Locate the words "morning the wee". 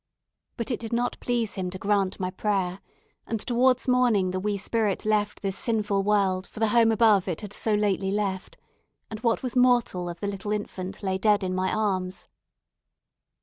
3.87-4.57